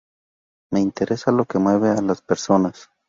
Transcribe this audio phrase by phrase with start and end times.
[0.71, 2.89] Me interesa lo que mueve a las personas.